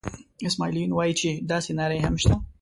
اسماعیل 0.47 0.75
یون 0.77 0.91
وایي 0.93 1.31
داسې 1.51 1.71
نارې 1.79 1.97
هم 2.05 2.15
شته. 2.21 2.35